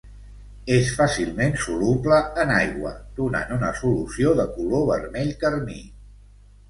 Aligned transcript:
És 0.75 0.87
fàcilment 1.01 1.51
soluble 1.65 2.17
en 2.43 2.53
aigua, 2.61 2.95
donant 3.21 3.55
una 3.59 3.69
solució 3.83 4.35
de 4.41 4.47
color 4.57 4.85
vermell 4.93 5.31
carmí. 5.45 5.79